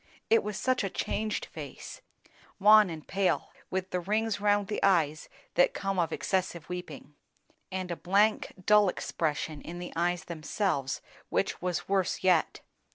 [0.31, 2.01] It was such a changed face;
[2.59, 7.13] wan and pale, with the rings round the eyes that come of excessive weeping,
[7.71, 12.61] and a blank, dull expression in the eyes themselves which was worse yet.